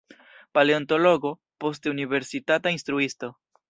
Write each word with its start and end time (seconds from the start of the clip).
Paleontologo, 0.51 1.39
poste 1.59 1.87
universitata 1.91 2.71
instruisto. 2.77 3.37